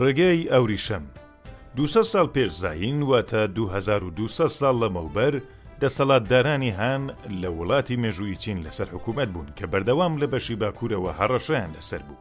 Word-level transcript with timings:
ڕێگەی 0.00 0.48
ئەوریشەم 0.52 1.04
200 1.76 2.02
سال 2.12 2.26
پێش 2.34 2.50
زین 2.64 3.00
واتە 3.10 3.44
2200 3.54 4.48
سال 4.48 4.76
لە 4.84 4.88
مەوبەر 4.96 5.34
دەسەڵاتدارانی 5.80 6.72
هاان 6.78 7.04
لە 7.42 7.48
وڵاتی 7.58 7.96
مێژووی 8.04 8.36
چین 8.42 8.58
لەسەر 8.66 8.88
حکوومەت 8.94 9.28
بوون 9.34 9.48
کە 9.58 9.64
بەردەوام 9.72 10.14
لە 10.22 10.26
بەشی 10.32 10.56
باکوورەوە 10.62 11.12
هەڕەشیان 11.20 11.70
لەسەر 11.76 12.02
بوو 12.08 12.20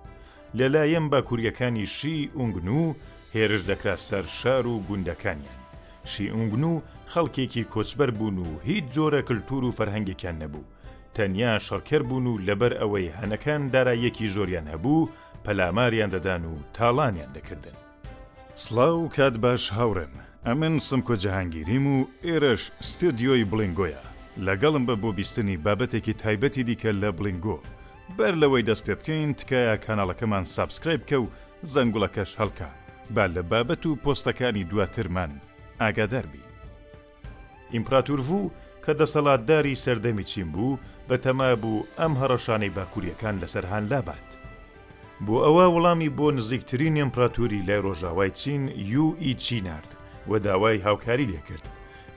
لەلایەن 0.58 1.06
باکووریەکانی 1.12 1.86
شی 1.98 2.16
ئونگن 2.38 2.68
و 2.70 2.84
هێرش 3.36 3.62
دەکرا 3.70 3.96
سەر 4.08 4.26
شار 4.40 4.66
و 4.68 4.76
گوندەکانیان 4.88 5.60
شی 6.12 6.26
ئونگن 6.36 6.64
و 6.72 6.76
خەڵکێکی 7.14 7.64
کۆچبەر 7.74 8.12
بوون 8.18 8.38
و 8.46 8.50
هیچ 8.70 8.84
جۆرە 8.96 9.22
کللتور 9.28 9.64
و 9.64 9.72
فەرهەنگێکیان 9.78 10.38
نەبوو 10.44 10.68
تەنیا 11.16 11.54
شەڕکەر 11.68 12.02
بوون 12.10 12.26
و 12.28 12.40
لەبەر 12.48 12.74
ئەوەی 12.82 13.08
هەنەکان 13.20 13.62
دارایەکی 13.74 14.32
زۆریان 14.36 14.68
هەبوو 14.74 15.02
پەلاماریان 15.46 16.10
دەدان 16.16 16.42
و 16.50 16.54
تاڵانیان 16.78 17.32
دەکردن 17.38 17.78
سلااو 18.56 19.10
کات 19.16 19.36
باش 19.46 19.64
هاورم 19.78 20.12
ئەمن 20.48 20.76
سمکۆ 20.88 21.16
جەهانگیریم 21.24 21.86
و 21.94 21.96
ئێرەش 22.26 22.64
ستدیۆی 22.90 23.44
بلنگۆیە 23.52 24.02
لەگەڵم 24.48 24.84
بە 24.90 24.96
بۆ 25.02 25.10
بیستنی 25.20 25.58
بابەتێکی 25.66 26.14
تایبەتی 26.22 26.68
دیکە 26.68 26.92
لە 27.02 27.10
بلنگۆ 27.18 27.58
بەر 28.18 28.34
لەوەی 28.42 28.66
دەست 28.70 28.84
پێ 28.86 28.96
بکەین 29.00 29.32
تکایە 29.40 29.76
کانالەکەمان 29.86 30.44
سابسکرایب 30.56 31.02
کە 31.10 31.14
و 31.24 31.28
زەنگوڵەکەش 31.74 32.32
هەڵکە 32.40 32.70
با 33.16 33.26
لە 33.36 33.42
بابەت 33.52 33.86
و 33.86 33.96
پۆستەکانی 34.04 34.64
دواترمان 34.70 35.32
ئاگادار 35.82 36.26
بی 36.32 36.42
ئیمپراتور 37.74 38.22
بوو 38.28 38.50
کە 38.86 38.92
دەسەڵاتداری 39.02 39.76
سەردەمی 39.86 40.24
چین 40.32 40.50
بوو 40.54 40.78
بە 41.10 41.16
تەما 41.24 41.56
بوو 41.62 41.84
ئەم 42.00 42.14
هەڕەشانەی 42.22 42.74
باکووریەکان 42.78 43.36
لەسەرهان 43.42 43.84
لابات 43.92 44.30
بۆ 45.28 45.38
ئەوە 45.46 45.66
وەڵامی 45.74 46.10
بۆ 46.18 46.28
نزیکترین 46.38 46.94
ئەمپراتوری 47.02 47.62
لای 47.68 47.80
ڕۆژاوای 47.88 48.32
چین 48.42 48.62
یUE 48.92 49.34
چینارد 49.46 49.92
وە 50.30 50.38
داوای 50.46 50.78
هاوکاری 50.88 51.28
لێکرد 51.34 51.66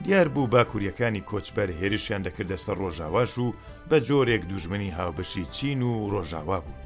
دیار 0.03 0.27
بوو 0.33 0.47
باکووریەکانی 0.53 1.25
کۆچبەر 1.29 1.69
هێرشیان 1.79 2.21
دەکردە 2.23 2.57
سەر 2.65 2.75
ڕۆژاواش 2.83 3.31
و 3.43 3.47
بە 3.89 3.95
جۆرێک 4.07 4.43
دوژمنی 4.49 4.89
هاوبشی 4.99 5.45
چین 5.55 5.79
و 5.81 5.93
ڕۆژاوا 6.13 6.59
بوو 6.65 6.79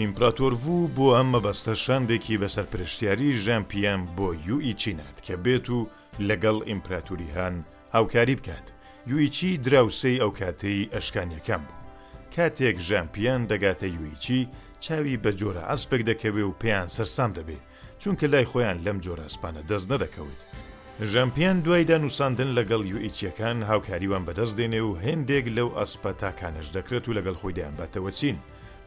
ئیمپراتۆر 0.00 0.52
بوو 0.62 0.88
بۆ 0.96 1.06
ئەم 1.16 1.28
مەبەستە 1.34 1.74
شاندێکی 1.84 2.36
بەسەر 2.42 2.66
پرشتیاری 2.72 3.32
ژان 3.44 3.64
پیان 3.70 4.00
بۆ 4.16 4.28
یUE 4.46 4.72
چینات 4.82 5.16
کە 5.26 5.34
بێت 5.44 5.66
و 5.76 5.78
لەگەڵ 6.28 6.56
ئیمپراتوری 6.70 7.30
هاان 7.36 7.54
هاوکاری 7.94 8.34
بکات 8.40 8.66
یویچی 9.10 9.50
دراوسەی 9.64 10.20
ئەو 10.22 10.32
کاتەی 10.38 10.88
ئەشکانیەکان 10.94 11.62
بوو 11.66 11.82
کاتێک 12.36 12.76
ژامپیان 12.88 13.40
دەگاتە 13.50 13.82
یویچی 13.96 14.40
چاوی 14.84 15.18
بە 15.24 15.32
جۆرە 15.38 15.62
ئەسپێک 15.70 16.02
دەکەوێ 16.10 16.44
و 16.46 16.56
پێیان 16.60 16.88
سەرسام 16.96 17.30
دەبێ 17.38 17.58
چونکە 18.02 18.24
لای 18.32 18.46
خۆیان 18.52 18.78
لەم 18.86 18.98
جۆرە 19.04 19.24
ئەسپانە 19.28 19.62
دەست 19.70 19.86
نەدەکەوێت 19.92 20.40
ژەمپیان 21.12 21.56
دوایدا 21.64 21.96
نووساندن 22.02 22.50
لەگەڵ 22.58 22.82
یوئیچیەکان 22.92 23.56
هاوکاریوان 23.70 24.22
بەدەست 24.28 24.54
دێنێ 24.58 24.80
و 24.88 24.90
هندێک 25.06 25.44
لەو 25.56 25.68
ئەسپە 25.78 26.10
تاکانش 26.22 26.66
دەکرێت 26.76 27.04
و 27.08 27.14
لەگەڵ 27.18 27.36
خۆیدایان 27.42 27.74
باتەوە 27.78 28.10
چین 28.18 28.36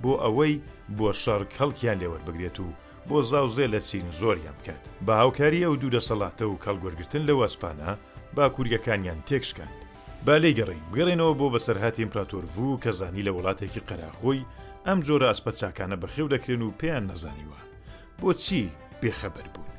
بۆ 0.02 0.14
ئەوەی 0.24 0.54
بۆ 0.98 1.10
شەڕ 1.24 1.42
خەڵکیان 1.58 1.98
لێوەت 2.02 2.24
بگرێت 2.28 2.58
و 2.66 2.68
بۆ 3.10 3.18
زاوزێ 3.32 3.66
لە 3.74 3.80
چین 3.88 4.06
زۆریان 4.20 4.56
بکات 4.62 4.84
بە 5.06 5.12
هاوکاری 5.22 5.66
ئەو 5.66 5.76
دوو 5.82 5.94
دەسەڵاتە 5.98 6.44
و 6.48 6.60
کەڵگوەرگتن 6.64 7.24
لە 7.30 7.34
وەسپانە 7.42 7.90
با 8.36 8.46
کوورگەکانیان 8.56 9.20
تێکشکاند 9.28 9.76
با 10.26 10.36
لێگەڕین 10.44 10.82
گەڕێنەوە 10.96 11.34
بۆ 11.40 11.48
بەسەرهاتی 11.54 12.02
ئیمپراتۆر 12.04 12.44
ڤوو 12.56 12.82
کە 12.84 12.90
زانی 13.00 13.24
لە 13.28 13.32
وڵاتێکی 13.38 13.82
قەراخۆی 13.90 14.42
ئەم 14.88 15.00
جۆرە 15.08 15.28
ئەسپە 15.30 15.52
چاکانە 15.60 15.96
بەخێو 16.04 16.28
دەکرێن 16.34 16.62
و 16.64 16.76
پێیان 16.80 17.04
نەزانیوە 17.12 17.60
بۆچی 18.22 18.64
بێخەبەر 19.02 19.48
بوون 19.54 19.72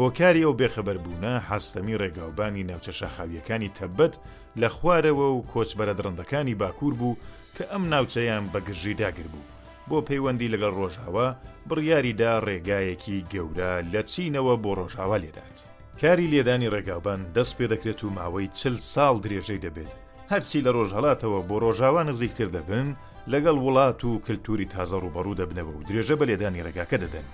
هۆکاری 0.00 0.44
ئەو 0.46 0.54
بێخەبەر 0.60 0.96
بوونە 1.04 1.34
حستەمی 1.48 1.98
ڕێگاوبانی 2.00 2.66
ناوچە 2.70 2.92
شاخاویەکانی 3.00 3.74
تەبەت 3.78 4.14
لە 4.60 4.68
خوارەوە 4.76 5.26
و 5.32 5.46
کۆچبەرە 5.52 5.94
درڕندەکانی 5.98 6.58
باکوور 6.60 6.94
بوو 7.00 7.16
کە 7.56 7.64
ئەم 7.72 7.84
ناوچەیان 7.92 8.44
بەگژی 8.52 8.94
داگر 9.00 9.26
بوو 9.32 9.46
بۆ 9.88 9.96
پەیوەندی 10.08 10.52
لەگەڵ 10.54 10.72
ڕۆژاوا 10.80 11.28
بڕیاریدا 11.68 12.32
ڕێگایەکی 12.46 13.18
گەورە 13.32 13.72
لە 13.92 14.00
چینەوە 14.12 14.54
بۆ 14.62 14.70
ڕۆژاوا 14.80 15.16
لێدات 15.24 15.58
کاری 16.00 16.30
لێدانی 16.32 16.72
ڕێگاوبان 16.74 17.20
دەست 17.36 17.52
پێ 17.58 17.66
دەکرێت 17.72 18.00
و 18.04 18.10
ماوەی 18.16 18.48
چل 18.58 18.76
ساڵ 18.92 19.14
درێژەی 19.24 19.62
دەبێت 19.66 19.92
هەرچی 20.32 20.64
لە 20.66 20.70
ڕۆژهڵاتەوە 20.76 21.40
بۆ 21.48 21.56
ڕۆژاوان 21.64 22.06
نزیکتر 22.12 22.48
دەبن 22.56 22.88
لەگەڵ 23.32 23.56
وڵات 23.66 24.00
و 24.08 24.10
کللتوری 24.26 24.66
تازە 24.74 24.96
ڕوبەڕوو 25.04 25.38
دەبنەوە 25.40 25.72
و 25.74 25.84
درێژە 25.88 26.14
بە 26.20 26.24
لێدانی 26.30 26.64
ڕێگاکە 26.66 26.98
دەدەن 27.04 27.26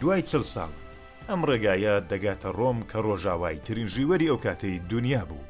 دوای 0.00 0.22
چل 0.30 0.44
ساڵ 0.54 0.70
ئەم 1.28 1.40
ڕێگایە 1.50 1.94
دەگاتە 2.12 2.48
ڕۆم 2.58 2.78
کە 2.90 2.98
ڕۆژاوای 3.06 3.56
ترین 3.66 3.86
ژیوەری 3.94 4.30
ئەو 4.30 4.38
کاتەی 4.46 4.76
دنیا 4.92 5.22
بوو 5.30 5.48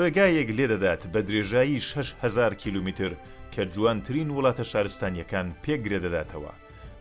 ڕێگایەک 0.00 0.48
لێدەدات 0.58 1.02
بە 1.12 1.20
درێژایی 1.28 1.84
6هزار 2.04 2.52
کیلومتر 2.62 3.10
کە 3.54 3.60
جوانترین 3.74 4.28
وڵاتە 4.36 4.64
شارستانیەکان 4.72 5.46
پێگرێدەداتەوە 5.64 6.52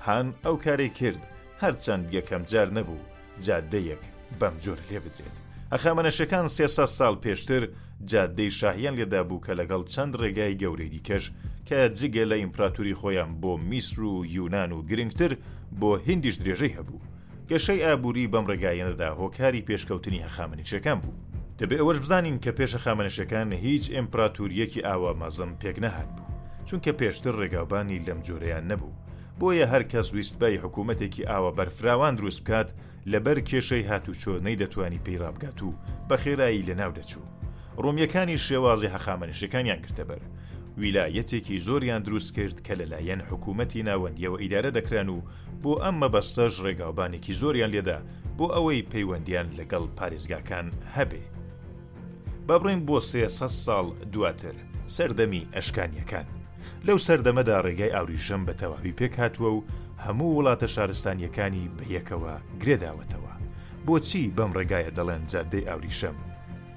هان 0.05 0.27
ئەو 0.45 0.55
کارێک 0.65 0.93
کرد 0.99 1.21
هەرچەند 1.63 2.05
یەکەم 2.17 2.43
جار 2.51 2.69
نەبوو 2.77 3.05
جادەیەک 3.45 4.01
بەم 4.39 4.55
جۆر 4.63 4.79
لێ 4.91 4.99
بدرێت. 5.05 5.37
ئەخامەنەشەکان 5.75 6.45
سێسە 6.55 6.85
ساڵ 6.97 7.15
پێشتر 7.25 7.61
جادەی 8.09 8.51
شاهیان 8.59 8.95
لێدا 8.99 9.21
بوو 9.29 9.43
کە 9.45 9.51
لەگەڵ 9.59 9.81
چەند 9.93 10.13
ڕێگای 10.21 10.57
گەورەی 10.61 10.91
دیکەش 10.95 11.23
کە 11.67 11.77
جگە 11.99 12.23
لە 12.31 12.35
ئیمپراتوری 12.43 12.97
خۆیان 12.99 13.31
بۆ 13.41 13.51
میسر 13.69 13.99
و 14.11 14.25
یونان 14.35 14.71
و 14.75 14.83
گرنگتر 14.89 15.31
بۆ 15.79 15.89
هندیش 16.07 16.35
درێژەی 16.41 16.75
هەبوو 16.77 17.03
گەشەی 17.49 17.83
ئابووری 17.85 18.29
بەم 18.33 18.45
ڕێگایەنەدا 18.51 19.09
هۆکاری 19.19 19.65
پێشکەوتنی 19.69 20.23
هەخامنیشەکان 20.25 20.97
بوو 21.03 21.19
دەبێ 21.59 21.75
ئەوەش 21.79 21.97
بزانین 22.03 22.37
کە 22.43 22.51
پێشە 22.59 22.79
خامنەشەکان 22.85 23.49
هیچ 23.65 23.83
ئیمپراتوریەکی 23.95 24.85
ئاوامەزم 24.87 25.51
پێک 25.61 25.77
نەهات 25.85 26.09
بوو 26.15 26.29
چونکە 26.67 26.91
پێشتر 26.99 27.33
ڕێگاوبانی 27.41 28.03
لەم 28.07 28.19
جۆرەیان 28.27 28.65
نەبوو 28.71 28.93
بۆیە 29.39 29.65
هەرکەس 29.71 30.07
ویستبای 30.13 30.57
حکوومەتێکی 30.63 31.27
ئاوە 31.29 31.51
بەرفراوان 31.57 32.13
دروست 32.15 32.41
بکات 32.43 32.69
لەبەر 33.11 33.37
کێشەی 33.49 33.87
هاتوچۆنەی 33.91 34.59
دەتوانی 34.61 35.03
پێیرابگات 35.05 35.59
و 35.67 35.73
بە 36.09 36.15
خێرایی 36.23 36.65
لەناو 36.69 36.91
دەچوو 36.99 37.27
ڕۆمیەکانی 37.83 38.37
شێوازی 38.47 38.91
حەخامەنشەکانیان 38.93 39.81
کردەبەر 39.85 40.21
ویلایەتێکی 40.81 41.61
زۆریان 41.67 42.01
دروست 42.07 42.29
کرد 42.37 42.57
کە 42.67 42.73
لەلایەن 42.79 43.21
حکوومەتی 43.29 43.83
ناوەندیەوە 43.89 44.37
ئیدارە 44.43 44.71
دەکران 44.77 45.09
و 45.09 45.19
بۆ 45.63 45.73
ئەم 45.83 45.95
مەبەستەش 46.03 46.53
ڕێگاوبانێکی 46.65 47.33
زۆریان 47.41 47.71
لێدا 47.75 47.97
بۆ 48.37 48.45
ئەوەی 48.55 48.87
پەیوەندیان 48.91 49.47
لەگەڵ 49.59 49.83
پارێزگاکان 49.97 50.67
هەبێ 50.95 51.23
با 52.47 52.55
بڕین 52.61 52.81
بۆ 52.87 52.97
سێ 53.11 53.23
سە 53.37 53.47
ساڵ 53.63 53.85
دواتر 54.13 54.55
سەردەمی 54.97 55.47
ئەشکانیەکان 55.55 56.27
لەو 56.87 56.97
سەردەمەدا 57.07 57.55
ڕێگای 57.65 57.95
ئاوریژەم 57.95 58.41
بە 58.47 58.53
تەواوی 58.61 58.95
پێک 58.99 59.13
هاتووە 59.21 59.49
و 59.53 59.65
هەموو 60.05 60.35
وڵاتە 60.37 60.67
شارستانیەکانی 60.75 61.65
بە 61.77 61.83
یەکەوە 61.95 62.33
گرێداوەتەوە 62.61 63.33
بۆچی 63.85 64.25
بەم 64.37 64.51
ڕێگایە 64.57 64.91
دەڵێن 64.97 65.23
جادەی 65.31 65.67
ئاوریشەم 65.69 66.17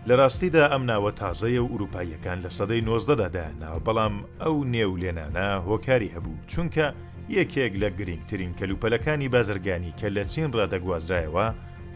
لە 0.09 0.15
ڕاستیدا 0.21 0.65
ئەم 0.73 0.83
ناوە 0.91 1.11
تازەیە 1.21 1.61
و 1.63 1.71
ئوروپایەکان 1.73 2.39
لە 2.45 2.51
سەدەی 2.59 2.85
نۆزدەدادا 2.89 3.47
ناوە 3.63 3.81
بەڵام 3.87 4.15
ئەو 4.43 4.57
نێو 4.75 4.93
لێنانە 5.03 5.49
هۆکاری 5.69 6.13
هەبوو 6.15 6.41
چونکە 6.51 6.87
یەکێک 7.39 7.73
لە 7.83 7.89
گرنگترین 7.99 8.53
کەلوپەلەکانی 8.59 9.33
بازرگانی 9.35 9.97
کە 9.99 10.07
لە 10.17 10.23
چین 10.33 10.49
ڕدەگوازرایەوە 10.59 11.47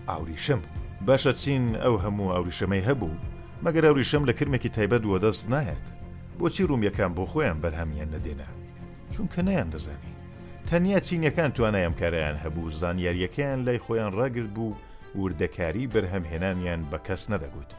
ئاوریشەم 0.09 0.61
باشە 1.07 1.33
چین 1.43 1.65
ئەو 1.85 1.95
هەموو 2.05 2.33
ئاوریشەمەی 2.35 2.87
هەبوو 2.89 3.15
مەگەر 3.65 3.85
ئەوریشەم 3.89 4.23
لە 4.29 4.33
کرمێکی 4.39 4.71
تایبەت 4.77 5.05
وەدەست 5.13 5.45
نایەت 5.55 5.87
بۆچی 6.41 6.65
ڕومیەکان 6.71 7.13
بۆ 7.19 7.25
خۆیان 7.31 7.59
بەرهەمیان 7.65 8.11
نەدێنە 8.15 8.49
چونکە 9.13 9.41
نەیان 9.49 9.69
دەزانی 9.75 10.13
تەنیا 10.69 10.99
چینەکان 11.07 11.51
توانایەم 11.57 11.95
کارەیان 12.01 12.37
هەبوو 12.45 12.71
زانیاریەکەیان 12.81 13.61
لای 13.67 13.79
خۆیان 13.85 14.13
ڕاگرت 14.19 14.51
بوو 14.57 14.77
وردەکاری 15.21 15.87
بەرهەمهێنانیان 15.95 16.81
بە 16.91 16.99
کەس 17.07 17.23
نەدەگوت 17.33 17.71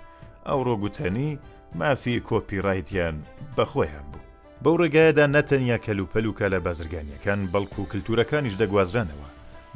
ئەو 0.47 0.59
ڕۆگوتەنی 0.67 1.31
مافی 1.79 2.19
کۆپیڕایتیان 2.29 3.15
بەخۆیان 3.57 4.07
بوو 4.11 4.27
بەو 4.63 4.77
ڕێگایەدا 4.81 5.25
نەتەنیا 5.35 5.77
کەلوپەلوکە 5.85 6.45
لە 6.53 6.59
بازرگانیەکان 6.67 7.39
بەڵکو 7.53 7.79
و 7.81 7.89
کللتورەکانیش 7.91 8.55
دەگوازرانەوە 8.61 9.29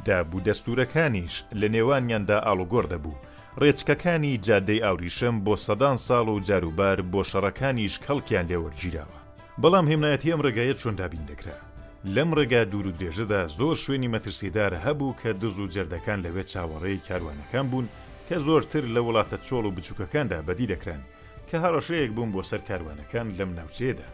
دابوو 0.06 0.44
دەستورەکانیش 0.46 1.34
لە 1.60 1.66
نێوانیاندا 1.74 2.38
ئاڵوگۆر 2.46 2.84
دەبوو 2.92 3.14
ڕێچکەکانی 3.60 4.32
جادەی 4.46 4.82
ئاوریشەم 4.84 5.36
بۆ 5.44 5.54
سەدان 5.66 5.96
ساڵ 6.08 6.26
و 6.34 6.40
جاروبار 6.48 6.98
بۆ 7.12 7.22
شەڕەکانیش 7.30 7.94
کەڵکیان 8.06 8.46
لێوەرگیراوە 8.50 9.18
بەڵام 9.62 9.86
هێمنایەتی 9.92 10.32
ئەم 10.32 10.40
ڕێگایەت 10.46 10.78
چۆندابین 10.82 11.24
دەکرا 11.30 11.56
لەم 12.14 12.30
ڕێگا 12.38 12.62
دوور 12.70 12.86
و 12.88 12.92
درێژەدا 12.98 13.40
زۆر 13.58 13.76
شوێنی 13.84 14.12
مەترسیدار 14.14 14.72
هەبوو 14.84 15.18
کە 15.20 15.28
دز 15.40 15.56
و 15.58 15.68
جەردەکان 15.74 16.18
لەوێت 16.24 16.48
چاوەڕێی 16.52 17.00
کاروانەکان 17.08 17.66
بوون 17.70 17.86
کە 18.28 18.34
زۆرتر 18.46 18.84
لە 18.94 19.00
وڵاتە 19.06 19.36
چۆڵ 19.46 19.64
و 19.66 19.70
بچووکەکاندا 19.76 20.38
بەدی 20.48 20.70
دەکران 20.72 21.02
کە 21.50 21.56
هەڕەشەیەک 21.64 22.10
بووم 22.16 22.30
بۆ 22.34 22.42
سەر 22.50 22.60
کاروانەکان 22.68 23.26
لەم 23.38 23.50
ناوچێدا 23.58 24.08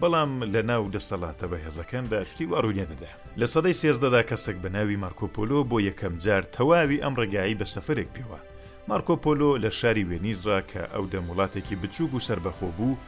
بەڵام 0.00 0.32
لە 0.52 0.60
ناو 0.70 0.84
دەسەڵاتە 0.94 1.46
بەهێزەکاندا 1.52 2.18
شتی 2.30 2.46
وارونیە 2.50 2.86
دەدا 2.92 3.12
لە 3.40 3.46
سەدەی 3.54 3.78
سێزدەدا 3.80 4.22
کەسێک 4.30 4.56
بە 4.62 4.68
ناوی 4.76 4.96
مارکۆپۆلۆ 5.04 5.58
بۆ 5.70 5.76
یەکەم 5.88 6.14
جار 6.24 6.42
تەواوی 6.54 7.02
ئەم 7.04 7.14
ڕێگایی 7.20 7.58
بە 7.60 7.66
سەفرێک 7.74 8.10
پێوە 8.16 8.40
مارکۆپۆلۆ 8.88 9.50
لە 9.62 9.70
شاری 9.80 10.04
وێنیزرا 10.10 10.58
کە 10.72 10.82
ئەو 10.92 11.04
دەموڵاتێکی 11.12 11.76
بچووک 11.82 12.12
و 12.14 12.24
سربەخۆ 12.28 12.68
بوو 12.76 12.98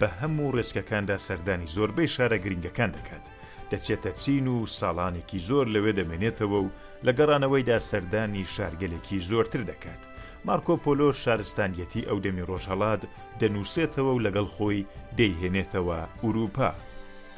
بە 0.00 0.08
هەموو 0.20 0.52
ڕێزکەکاندا 0.56 1.16
سەردانی 1.26 1.70
زۆربەی 1.76 2.12
شارە 2.14 2.38
گرنگەکان 2.44 2.90
دەکات 2.96 3.24
دەچێتە 3.70 4.10
چین 4.20 4.46
و 4.54 4.66
ساڵانێکی 4.78 5.38
زۆر 5.48 5.66
لەوێ 5.74 5.92
دەمێنێتەوە 5.98 6.58
و 6.64 6.68
لە 7.06 7.12
گەڕانەوەیدا 7.18 7.78
سەردانی 7.90 8.44
شارگەلێکی 8.54 9.18
زۆرتر 9.30 9.62
دەکات 9.72 10.02
مارکۆپۆلۆ 10.48 11.08
شارستانیەتی 11.22 12.06
ئەو 12.08 12.18
دەمی 12.24 12.46
ڕۆژهڵات 12.50 13.02
دەنووسێتەوە 13.40 14.12
و 14.16 14.22
لەگەڵ 14.26 14.46
خۆی 14.56 14.86
دەیهێنێتەوە 15.18 15.98
ئوروپا 16.22 16.70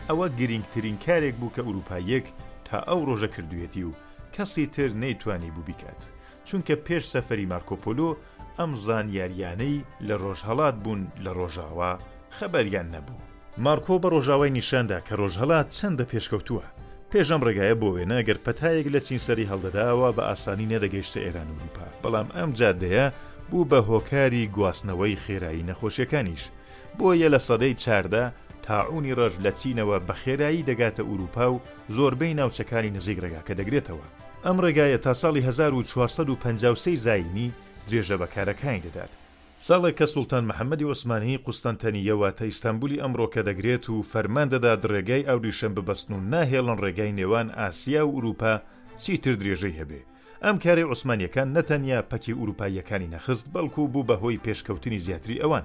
ئەوە 0.08 0.26
گرنگترین 0.38 0.96
کارێک 1.06 1.34
بوو 1.40 1.54
کە 1.56 1.62
ئوروپایەک 1.68 2.26
تا 2.66 2.76
ئەو 2.88 3.00
ڕۆژە 3.08 3.28
کردوێتی 3.34 3.82
و 3.88 3.92
کەسی 4.34 4.66
تر 4.74 4.90
نەیتوانی 5.02 5.50
بوو 5.54 5.66
بیکات 5.68 6.02
چونکە 6.46 6.74
پێش 6.86 7.04
سەفری 7.14 7.46
مارکۆپۆلۆ 7.52 8.10
ئەم 8.58 8.70
زانیاریانەی 8.86 9.76
لە 10.08 10.14
ڕۆژهڵات 10.22 10.76
بوون 10.82 11.00
لە 11.24 11.30
ڕۆژاوا 11.38 11.90
خەبەریان 12.38 12.88
نەبوو 12.94 13.20
مارکۆ 13.66 13.94
بە 14.02 14.08
ڕۆژاوای 14.14 14.50
نیشاندا 14.58 14.98
کە 15.06 15.12
ڕۆژهڵات 15.20 15.66
چەندە 15.78 16.04
پێشکەوتووە 16.12 16.66
پێشم 17.10 17.40
ڕێگایە 17.46 17.74
بۆ 17.80 17.88
وێنە 17.94 18.18
گەر 18.28 18.38
پەتایەک 18.46 18.86
لە 18.94 19.00
چینسەری 19.06 19.48
هەڵدەداوە 19.50 20.08
بە 20.16 20.22
ئاسانی 20.28 20.70
نەدەگەیشتە 20.72 21.20
ئێران 21.24 21.48
وروپا 21.54 21.86
بەڵام 22.02 22.28
ئەم 22.38 22.50
جادەیە 22.58 23.06
بوو 23.50 23.68
بە 23.70 23.78
هۆکاری 23.88 24.50
گواستنەوەی 24.56 25.20
خێرایی 25.24 25.66
نەخۆشیەکانیش 25.68 26.42
بۆیە 26.98 27.28
لە 27.34 27.40
سەدەی 27.46 27.74
چاردا 27.82 28.24
تاعونی 28.66 29.16
ڕژ 29.18 29.34
لە 29.44 29.50
چینەوە 29.60 29.96
بە 30.06 30.14
خێرایی 30.22 30.66
دەگاتە 30.68 31.02
ئوروپا 31.10 31.44
و 31.52 31.58
زۆربەی 31.96 32.36
ناوچەکانی 32.38 32.94
نزیک 32.96 33.18
ڕێگا 33.24 33.40
کە 33.48 33.54
دەگرێتەوە 33.60 34.06
ئەم 34.48 34.58
ڕێگایە 34.64 34.98
تا 35.04 35.12
ساڵی 35.22 35.40
1453 35.42 36.96
زایمی 37.04 37.50
درێژە 37.88 38.16
بەکارەکانی 38.22 38.84
دەدات 38.84 39.10
ساڵێک 39.66 39.96
کە 40.00 40.04
سولتان 40.14 40.44
محەممەدی 40.50 40.84
عوسمانی 40.88 41.38
قوستنتەنیەوە 41.44 42.28
تا 42.38 42.44
ئیستانبولی 42.50 43.00
ئەمڕۆکە 43.02 43.40
دەگرێت 43.48 43.84
و 43.88 44.02
فەرمان 44.12 44.48
دەدات 44.52 44.80
ڕێگای 44.92 45.26
ئەوریشەم 45.28 45.72
ببەستن 45.76 46.12
و 46.14 46.20
ناهێڵن 46.32 46.78
ڕێگای 46.84 47.16
نێوان 47.18 47.48
ئاسیا 47.58 48.02
و 48.06 48.10
ئوروپا 48.14 48.52
چیتر 49.04 49.34
درێژەی 49.40 49.78
هەبێ 49.80 50.00
ئەم 50.44 50.56
کارێ 50.64 50.84
عوسمانیەکان 50.90 51.48
نەتەنیا 51.56 52.00
پەکی 52.10 52.36
ئوروپایەکانی 52.38 53.10
نەخست 53.14 53.46
بەڵکو 53.54 53.82
بوو 53.92 54.06
بەهۆی 54.08 54.42
پێشکەوتنی 54.46 54.98
زیاتری 55.06 55.40
ئەوان 55.42 55.64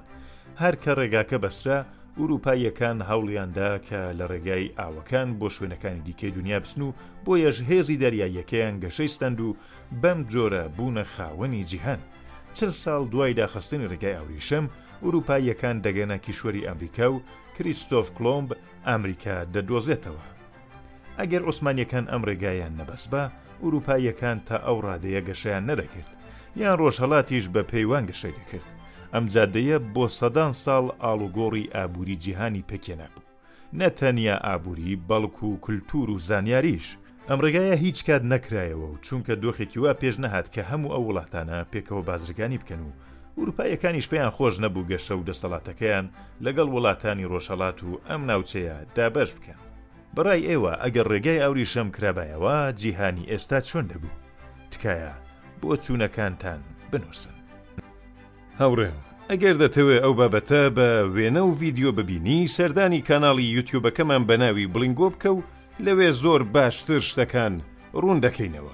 هەر 0.61 0.73
کە 0.83 0.91
ڕێگاکە 0.99 1.37
بەسرە 1.43 1.79
ئوروپایەکان 2.19 2.97
هەوڵیاندا 3.09 3.71
کە 3.87 3.99
لە 4.19 4.25
ڕێگای 4.31 4.73
ئاوەکان 4.79 5.27
بۆ 5.39 5.47
شوێنەکانی 5.55 6.05
دیکەی 6.07 6.35
دنیا 6.37 6.59
بسن 6.63 6.81
و 6.87 6.95
بۆ 7.25 7.33
یەش 7.45 7.57
هێزی 7.69 7.99
دەریایەکەیان 8.03 8.75
گەشەیستند 8.83 9.39
و 9.47 9.49
بەم 10.01 10.19
جۆرە 10.31 10.63
بوونە 10.77 11.03
خاوەنی 11.13 11.63
جیهان. 11.69 12.01
چل 12.57 12.71
ساڵ 12.83 13.01
دوای 13.11 13.33
داخستنی 13.41 13.89
ڕێگای 13.91 14.17
ئەوریشەم 14.19 14.65
ئوروپایەکان 15.03 15.75
دەگەنە 15.85 16.15
کیشوەری 16.25 16.65
ئەمریکا 16.67 17.07
و 17.13 17.21
کریستۆف 17.57 18.05
کلۆمب 18.17 18.49
ئەمریکا 18.89 19.35
دەدۆزێتەوە. 19.53 20.23
ئەگەر 21.19 21.41
عوسمانیەکان 21.47 22.05
ئەم 22.11 22.21
ڕێگایان 22.29 22.73
نەبەسبە، 22.79 23.23
ئوروپایەکان 23.63 24.37
تا 24.47 24.57
ئەو 24.67 24.77
ڕادەیە 24.85 25.21
گەشیان 25.27 25.63
نەدەکرد 25.69 26.11
یان 26.61 26.75
ڕۆژهڵاتیش 26.81 27.45
بە 27.53 27.61
پەیوان 27.71 28.03
گەشەی 28.09 28.37
دەکرد 28.39 28.69
ئەم 29.13 29.25
جادەیە 29.33 29.77
بۆ 29.93 30.03
سەدان 30.19 30.51
ساڵ 30.63 30.85
ئالوگۆڕی 31.03 31.71
ئابووری 31.75 32.15
جیهانی 32.23 32.63
پێکێنە 32.69 33.07
بوو 33.15 33.25
نەتەنیا 33.81 34.35
ئابووری 34.47 34.99
بەڵکو 35.09 35.45
و 35.51 35.59
کللتور 35.65 36.07
و 36.09 36.17
زانیاریش 36.27 36.87
ئەم 37.29 37.39
ڕێگایە 37.45 37.75
هیچ 37.83 37.97
کات 38.07 38.23
نەکرایەوە 38.33 38.87
و 38.93 38.97
چونکە 39.05 39.33
دۆخێکی 39.43 39.79
وا 39.83 39.93
پێش 40.01 40.15
نەهات 40.23 40.47
کە 40.53 40.61
هەموو 40.71 40.93
ئەو 40.93 41.03
وڵاتانە 41.09 41.57
پێکەوە 41.71 42.03
بازرگانی 42.09 42.61
بکەن 42.61 42.81
و 42.87 42.91
وروپایەکانیش 43.41 44.07
پێیان 44.11 44.29
خۆش 44.37 44.55
نەبوو 44.63 44.87
گەشە 44.91 45.11
و 45.15 45.25
دەسەڵاتەکەیان 45.29 46.05
لەگەڵ 46.45 46.67
وڵاتانی 46.75 47.29
ڕۆژەڵات 47.31 47.79
و 47.87 47.91
ئەم 48.09 48.21
ناوچەیە 48.29 48.75
دابش 48.95 49.29
بکەن 49.35 49.59
بەڕای 50.15 50.47
ئێوە 50.49 50.73
ئەگەر 50.83 51.05
ڕێگای 51.13 51.41
ئەوری 51.43 51.65
شەم 51.71 51.87
کرابایەوە 51.95 52.55
جیهانی 52.81 53.29
ئێستا 53.31 53.57
چۆن 53.69 53.85
دەبوو 53.91 54.15
تکایە 54.71 55.13
بۆ 55.61 55.71
چوونەکانتان 55.83 56.59
بنووسن 56.91 57.38
هاوڕێن 58.61 58.97
ئەگەر 59.31 59.55
دەتەوێ 59.63 59.97
ئەو 60.03 60.13
بابەتە 60.19 60.63
بە 60.77 60.89
وێنە 61.15 61.41
و 61.45 61.55
ڤیددیو 61.59 61.91
ببینی 61.99 62.49
سەردانی 62.55 63.05
کانناڵی 63.07 63.53
یوتیوبەکەمان 63.55 64.23
بە 64.29 64.35
ناوی 64.43 64.71
بلنگۆ 64.73 65.07
بکە 65.13 65.29
و 65.37 65.39
لەوێ 65.85 66.09
زۆر 66.23 66.41
باشتر 66.55 66.99
شتەکان 67.09 67.53
ڕوون 68.01 68.17
دەکەینەوە. 68.25 68.73